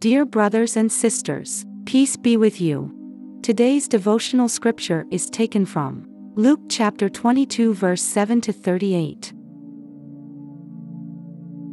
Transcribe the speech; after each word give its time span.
Dear 0.00 0.24
brothers 0.24 0.76
and 0.76 0.92
sisters, 0.92 1.66
peace 1.84 2.16
be 2.16 2.36
with 2.36 2.60
you. 2.60 2.94
Today's 3.42 3.88
devotional 3.88 4.48
scripture 4.48 5.04
is 5.10 5.28
taken 5.28 5.66
from 5.66 6.06
Luke 6.36 6.60
chapter 6.68 7.08
22, 7.08 7.74
verse 7.74 8.00
7 8.00 8.40
to 8.42 8.52
38. 8.52 9.32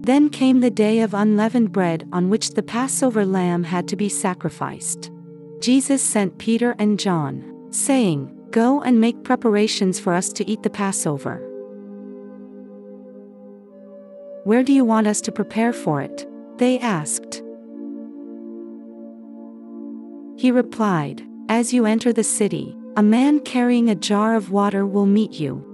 Then 0.00 0.30
came 0.30 0.58
the 0.58 0.68
day 0.68 0.98
of 0.98 1.14
unleavened 1.14 1.70
bread 1.70 2.08
on 2.12 2.28
which 2.28 2.54
the 2.54 2.62
Passover 2.64 3.24
lamb 3.24 3.62
had 3.62 3.86
to 3.86 3.94
be 3.94 4.08
sacrificed. 4.08 5.12
Jesus 5.60 6.02
sent 6.02 6.38
Peter 6.38 6.74
and 6.80 6.98
John, 6.98 7.68
saying, 7.70 8.36
Go 8.50 8.82
and 8.82 9.00
make 9.00 9.22
preparations 9.22 10.00
for 10.00 10.12
us 10.12 10.32
to 10.32 10.50
eat 10.50 10.64
the 10.64 10.70
Passover. 10.70 11.36
Where 14.42 14.64
do 14.64 14.72
you 14.72 14.84
want 14.84 15.06
us 15.06 15.20
to 15.20 15.30
prepare 15.30 15.72
for 15.72 16.02
it? 16.02 16.26
They 16.56 16.80
asked. 16.80 17.44
He 20.38 20.52
replied, 20.52 21.26
As 21.48 21.74
you 21.74 21.84
enter 21.84 22.12
the 22.12 22.22
city, 22.22 22.76
a 22.96 23.02
man 23.02 23.40
carrying 23.40 23.90
a 23.90 23.96
jar 23.96 24.36
of 24.36 24.52
water 24.52 24.86
will 24.86 25.04
meet 25.04 25.32
you. 25.32 25.64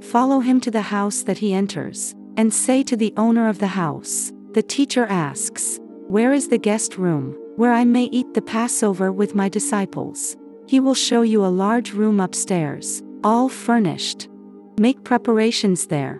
Follow 0.00 0.40
him 0.40 0.60
to 0.62 0.70
the 0.70 0.80
house 0.80 1.22
that 1.24 1.36
he 1.38 1.52
enters, 1.52 2.14
and 2.38 2.52
say 2.52 2.82
to 2.84 2.96
the 2.96 3.12
owner 3.18 3.50
of 3.50 3.58
the 3.58 3.66
house, 3.66 4.32
The 4.52 4.62
teacher 4.62 5.04
asks, 5.04 5.78
Where 6.08 6.32
is 6.32 6.48
the 6.48 6.56
guest 6.56 6.96
room, 6.96 7.36
where 7.56 7.72
I 7.72 7.84
may 7.84 8.04
eat 8.04 8.32
the 8.32 8.40
Passover 8.40 9.12
with 9.12 9.34
my 9.34 9.50
disciples? 9.50 10.38
He 10.66 10.80
will 10.80 10.94
show 10.94 11.20
you 11.20 11.44
a 11.44 11.56
large 11.64 11.92
room 11.92 12.18
upstairs, 12.18 13.02
all 13.22 13.50
furnished. 13.50 14.28
Make 14.78 15.04
preparations 15.04 15.88
there. 15.88 16.18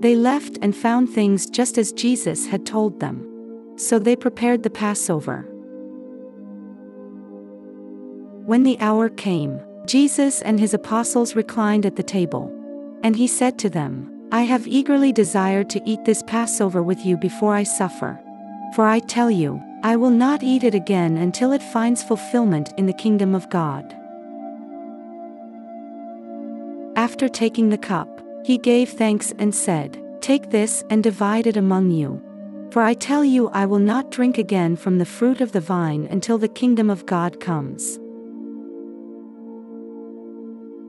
They 0.00 0.14
left 0.14 0.58
and 0.60 0.76
found 0.76 1.08
things 1.08 1.48
just 1.48 1.78
as 1.78 1.92
Jesus 1.92 2.46
had 2.46 2.66
told 2.66 3.00
them. 3.00 3.29
So 3.80 3.98
they 3.98 4.14
prepared 4.14 4.62
the 4.62 4.68
Passover. 4.68 5.46
When 8.44 8.62
the 8.62 8.78
hour 8.78 9.08
came, 9.08 9.58
Jesus 9.86 10.42
and 10.42 10.60
his 10.60 10.74
apostles 10.74 11.34
reclined 11.34 11.86
at 11.86 11.96
the 11.96 12.02
table. 12.02 12.54
And 13.02 13.16
he 13.16 13.26
said 13.26 13.58
to 13.60 13.70
them, 13.70 14.28
I 14.30 14.42
have 14.42 14.68
eagerly 14.68 15.12
desired 15.12 15.70
to 15.70 15.82
eat 15.86 16.04
this 16.04 16.22
Passover 16.26 16.82
with 16.82 17.06
you 17.06 17.16
before 17.16 17.54
I 17.54 17.62
suffer. 17.62 18.20
For 18.76 18.84
I 18.84 18.98
tell 18.98 19.30
you, 19.30 19.62
I 19.82 19.96
will 19.96 20.10
not 20.10 20.42
eat 20.42 20.62
it 20.62 20.74
again 20.74 21.16
until 21.16 21.50
it 21.52 21.62
finds 21.62 22.02
fulfillment 22.02 22.74
in 22.76 22.84
the 22.84 22.92
kingdom 22.92 23.34
of 23.34 23.48
God. 23.48 23.96
After 26.96 27.30
taking 27.30 27.70
the 27.70 27.78
cup, 27.78 28.20
he 28.44 28.58
gave 28.58 28.90
thanks 28.90 29.32
and 29.38 29.54
said, 29.54 29.98
Take 30.20 30.50
this 30.50 30.84
and 30.90 31.02
divide 31.02 31.46
it 31.46 31.56
among 31.56 31.92
you. 31.92 32.22
For 32.70 32.82
I 32.82 32.94
tell 32.94 33.24
you, 33.24 33.48
I 33.48 33.66
will 33.66 33.80
not 33.80 34.12
drink 34.12 34.38
again 34.38 34.76
from 34.76 34.98
the 34.98 35.04
fruit 35.04 35.40
of 35.40 35.50
the 35.50 35.60
vine 35.60 36.06
until 36.08 36.38
the 36.38 36.48
kingdom 36.48 36.88
of 36.88 37.04
God 37.04 37.40
comes. 37.40 37.96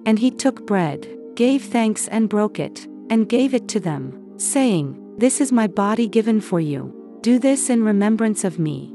And 0.05 0.19
he 0.19 0.29
took 0.29 0.67
bread, 0.67 1.07
gave 1.35 1.63
thanks 1.63 2.07
and 2.07 2.29
broke 2.29 2.59
it, 2.59 2.87
and 3.09 3.27
gave 3.27 3.55
it 3.55 3.67
to 3.69 3.79
them, 3.79 4.37
saying, 4.37 5.15
This 5.17 5.41
is 5.41 5.51
my 5.51 5.65
body 5.65 6.07
given 6.07 6.39
for 6.39 6.59
you. 6.59 6.93
Do 7.21 7.39
this 7.39 7.69
in 7.69 7.83
remembrance 7.83 8.43
of 8.43 8.59
me. 8.59 8.93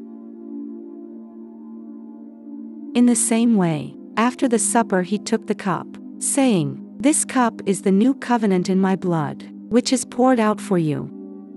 In 2.95 3.07
the 3.07 3.17
same 3.17 3.57
way, 3.57 3.97
after 4.17 4.49
the 4.49 4.59
supper, 4.59 5.03
he 5.03 5.19
took 5.19 5.47
the 5.47 5.55
cup, 5.55 5.87
saying, 6.19 6.81
This 6.99 7.25
cup 7.25 7.61
is 7.67 7.83
the 7.83 7.93
new 7.93 8.15
covenant 8.15 8.69
in 8.69 8.81
my 8.81 8.95
blood, 8.95 9.45
which 9.69 9.93
is 9.93 10.05
poured 10.05 10.39
out 10.39 10.61
for 10.61 10.79
you. 10.79 11.16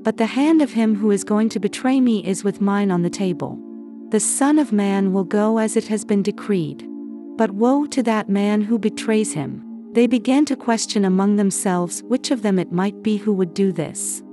But 0.10 0.18
the 0.18 0.26
hand 0.26 0.64
of 0.64 0.72
him 0.72 0.96
who 0.96 1.12
is 1.12 1.24
going 1.24 1.50
to 1.50 1.60
betray 1.60 2.02
me 2.02 2.26
is 2.26 2.44
with 2.44 2.62
mine 2.62 2.90
on 2.90 3.04
the 3.04 3.12
table. 3.12 3.60
The 4.10 4.20
Son 4.20 4.58
of 4.58 4.72
Man 4.72 5.14
will 5.14 5.24
go 5.24 5.60
as 5.60 5.78
it 5.78 5.88
has 5.90 6.04
been 6.04 6.24
decreed. 6.24 6.84
But 7.38 7.52
woe 7.52 7.86
to 7.86 8.02
that 8.02 8.28
man 8.28 8.62
who 8.62 8.80
betrays 8.80 9.34
him. 9.34 9.64
They 9.92 10.08
began 10.08 10.46
to 10.46 10.56
question 10.56 11.06
among 11.06 11.36
themselves 11.36 12.02
which 12.02 12.32
of 12.32 12.42
them 12.42 12.58
it 12.58 12.72
might 12.72 13.04
be 13.04 13.18
who 13.18 13.32
would 13.34 13.54
do 13.54 13.72
this. 13.72 14.24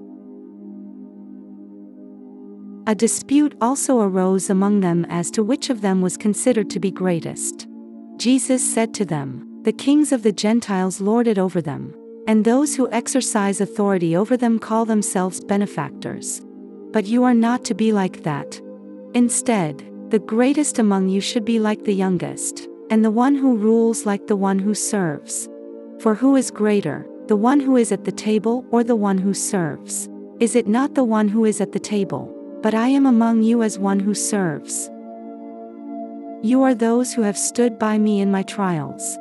A 2.86 2.94
dispute 2.94 3.54
also 3.60 4.00
arose 4.00 4.48
among 4.48 4.80
them 4.80 5.04
as 5.10 5.30
to 5.32 5.44
which 5.44 5.68
of 5.68 5.82
them 5.82 6.00
was 6.00 6.16
considered 6.16 6.70
to 6.70 6.80
be 6.80 6.90
greatest. 6.90 7.68
Jesus 8.16 8.66
said 8.66 8.94
to 8.94 9.04
them, 9.04 9.60
The 9.64 9.74
kings 9.74 10.10
of 10.10 10.22
the 10.22 10.32
Gentiles 10.32 11.02
lord 11.02 11.28
it 11.28 11.36
over 11.36 11.60
them 11.60 11.94
and 12.26 12.44
those 12.44 12.74
who 12.74 12.90
exercise 12.90 13.60
authority 13.60 14.16
over 14.16 14.36
them 14.36 14.58
call 14.58 14.84
themselves 14.84 15.40
benefactors. 15.40 16.42
But 16.92 17.06
you 17.06 17.24
are 17.24 17.34
not 17.34 17.64
to 17.66 17.74
be 17.74 17.92
like 17.92 18.22
that. 18.24 18.60
Instead, 19.14 19.84
the 20.10 20.18
greatest 20.18 20.78
among 20.78 21.08
you 21.08 21.20
should 21.20 21.44
be 21.44 21.58
like 21.58 21.84
the 21.84 21.94
youngest, 21.94 22.68
and 22.90 23.04
the 23.04 23.10
one 23.10 23.34
who 23.34 23.56
rules 23.56 24.06
like 24.06 24.26
the 24.26 24.36
one 24.36 24.58
who 24.58 24.74
serves. 24.74 25.48
For 26.00 26.14
who 26.14 26.36
is 26.36 26.50
greater, 26.50 27.06
the 27.26 27.36
one 27.36 27.60
who 27.60 27.76
is 27.76 27.92
at 27.92 28.04
the 28.04 28.12
table 28.12 28.64
or 28.70 28.84
the 28.84 28.96
one 28.96 29.18
who 29.18 29.34
serves? 29.34 30.08
Is 30.38 30.54
it 30.54 30.68
not 30.68 30.94
the 30.94 31.04
one 31.04 31.28
who 31.28 31.44
is 31.44 31.60
at 31.60 31.72
the 31.72 31.80
table? 31.80 32.32
But 32.62 32.74
I 32.74 32.88
am 32.88 33.06
among 33.06 33.42
you 33.42 33.62
as 33.62 33.78
one 33.78 34.00
who 34.00 34.14
serves. 34.14 34.88
You 36.42 36.62
are 36.62 36.74
those 36.74 37.12
who 37.12 37.22
have 37.22 37.38
stood 37.38 37.78
by 37.78 37.98
me 37.98 38.20
in 38.20 38.30
my 38.30 38.42
trials. 38.42 39.16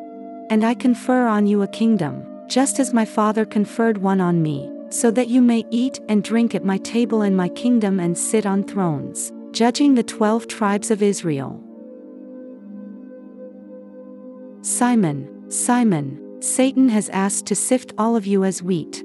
And 0.50 0.64
I 0.64 0.74
confer 0.76 1.28
on 1.28 1.48
you 1.48 1.62
a 1.62 1.68
kingdom 1.68 2.26
just 2.48 2.80
as 2.80 2.94
my 2.94 3.06
Father 3.06 3.46
conferred 3.46 3.98
one 3.98 4.22
on 4.22 4.42
me, 4.42 4.70
so 4.90 5.12
that 5.12 5.28
you 5.30 5.42
may 5.42 5.66
eat 5.72 6.00
and 6.10 6.24
drink 6.24 6.56
at 6.56 6.64
my 6.64 6.78
table 6.80 7.22
in 7.22 7.36
my 7.36 7.50
kingdom 7.50 8.00
and 8.00 8.18
sit 8.18 8.46
on 8.46 8.64
thrones, 8.64 9.32
judging 9.52 9.96
the 9.96 10.04
twelve 10.04 10.48
tribes 10.48 10.92
of 10.92 11.02
Israel. 11.02 11.62
Simon, 14.62 15.52
Simon, 15.52 16.42
Satan 16.42 16.90
has 16.90 17.10
asked 17.10 17.46
to 17.48 17.56
sift 17.56 17.94
all 17.98 18.16
of 18.16 18.26
you 18.26 18.44
as 18.44 18.64
wheat. 18.64 19.04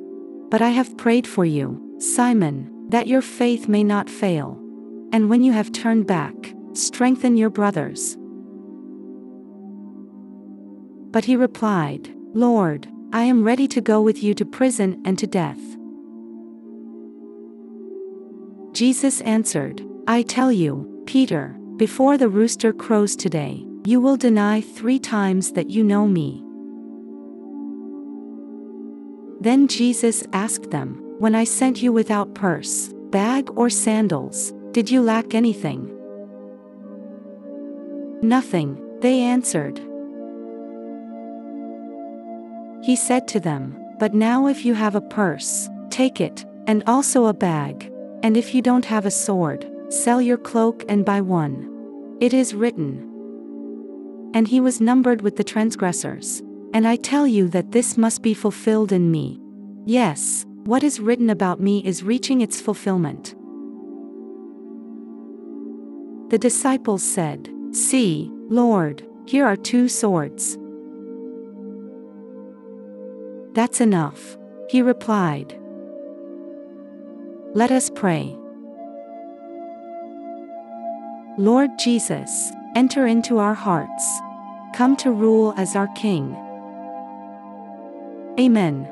But 0.50 0.62
I 0.62 0.70
have 0.70 0.96
prayed 0.96 1.26
for 1.26 1.44
you, 1.44 1.96
Simon, 2.00 2.88
that 2.88 3.06
your 3.06 3.22
faith 3.22 3.68
may 3.68 3.84
not 3.84 4.10
fail. 4.10 4.58
And 5.12 5.30
when 5.30 5.42
you 5.42 5.52
have 5.52 5.70
turned 5.70 6.06
back, 6.06 6.34
strengthen 6.72 7.36
your 7.36 7.50
brothers. 7.50 8.16
But 11.12 11.24
he 11.24 11.36
replied, 11.36 12.12
Lord, 12.32 12.88
I 13.12 13.22
am 13.22 13.42
ready 13.42 13.66
to 13.68 13.80
go 13.80 14.00
with 14.00 14.22
you 14.22 14.34
to 14.34 14.44
prison 14.44 15.02
and 15.04 15.18
to 15.18 15.26
death. 15.26 15.58
Jesus 18.72 19.20
answered, 19.22 19.84
I 20.06 20.22
tell 20.22 20.52
you, 20.52 21.02
Peter, 21.06 21.56
before 21.76 22.16
the 22.16 22.28
rooster 22.28 22.72
crows 22.72 23.16
today, 23.16 23.66
you 23.84 24.00
will 24.00 24.16
deny 24.16 24.60
three 24.60 25.00
times 25.00 25.52
that 25.52 25.70
you 25.70 25.82
know 25.82 26.06
me. 26.06 26.44
Then 29.40 29.66
Jesus 29.66 30.22
asked 30.32 30.70
them, 30.70 31.02
When 31.18 31.34
I 31.34 31.42
sent 31.42 31.82
you 31.82 31.92
without 31.92 32.34
purse, 32.34 32.92
bag, 33.10 33.50
or 33.56 33.70
sandals, 33.70 34.52
did 34.70 34.88
you 34.88 35.02
lack 35.02 35.34
anything? 35.34 35.90
Nothing, 38.22 39.00
they 39.00 39.20
answered. 39.20 39.80
He 42.82 42.96
said 42.96 43.28
to 43.28 43.40
them, 43.40 43.76
But 43.98 44.14
now 44.14 44.46
if 44.46 44.64
you 44.64 44.74
have 44.74 44.94
a 44.94 45.00
purse, 45.00 45.68
take 45.90 46.20
it, 46.20 46.44
and 46.66 46.82
also 46.86 47.26
a 47.26 47.34
bag. 47.34 47.92
And 48.22 48.36
if 48.36 48.54
you 48.54 48.62
don't 48.62 48.84
have 48.84 49.06
a 49.06 49.10
sword, 49.10 49.70
sell 49.88 50.20
your 50.20 50.38
cloak 50.38 50.84
and 50.88 51.04
buy 51.04 51.20
one. 51.20 52.16
It 52.20 52.32
is 52.32 52.54
written. 52.54 53.06
And 54.34 54.46
he 54.46 54.60
was 54.60 54.80
numbered 54.80 55.22
with 55.22 55.36
the 55.36 55.44
transgressors. 55.44 56.42
And 56.72 56.86
I 56.86 56.96
tell 56.96 57.26
you 57.26 57.48
that 57.48 57.72
this 57.72 57.98
must 57.98 58.22
be 58.22 58.34
fulfilled 58.34 58.92
in 58.92 59.10
me. 59.10 59.40
Yes, 59.84 60.46
what 60.64 60.84
is 60.84 61.00
written 61.00 61.30
about 61.30 61.60
me 61.60 61.84
is 61.84 62.02
reaching 62.02 62.40
its 62.40 62.60
fulfillment. 62.60 63.34
The 66.30 66.38
disciples 66.38 67.02
said, 67.02 67.50
See, 67.72 68.30
Lord, 68.48 69.04
here 69.26 69.44
are 69.44 69.56
two 69.56 69.88
swords. 69.88 70.56
That's 73.52 73.80
enough. 73.80 74.36
He 74.68 74.82
replied. 74.82 75.58
Let 77.52 77.72
us 77.72 77.90
pray. 77.90 78.36
Lord 81.36 81.70
Jesus, 81.78 82.52
enter 82.76 83.06
into 83.06 83.38
our 83.38 83.54
hearts. 83.54 84.20
Come 84.74 84.96
to 84.98 85.10
rule 85.10 85.52
as 85.56 85.74
our 85.74 85.88
King. 85.94 86.36
Amen. 88.38 88.88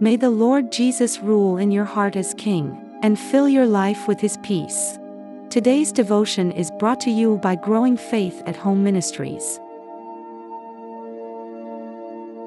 May 0.00 0.16
the 0.16 0.30
Lord 0.30 0.72
Jesus 0.72 1.20
rule 1.20 1.58
in 1.58 1.70
your 1.70 1.84
heart 1.84 2.16
as 2.16 2.34
King, 2.34 2.76
and 3.02 3.16
fill 3.16 3.48
your 3.48 3.66
life 3.66 4.08
with 4.08 4.20
his 4.20 4.36
peace. 4.38 4.98
Today's 5.48 5.92
devotion 5.92 6.50
is 6.50 6.72
brought 6.72 7.00
to 7.02 7.10
you 7.10 7.36
by 7.36 7.54
Growing 7.54 7.96
Faith 7.96 8.42
at 8.46 8.56
Home 8.56 8.82
Ministries. 8.82 9.60